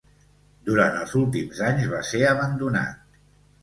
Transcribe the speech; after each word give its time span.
Durant 0.69 0.97
els 1.03 1.13
últims 1.21 1.63
anys 1.69 1.87
va 1.95 2.03
ser 2.11 2.27
abandonat. 2.35 3.19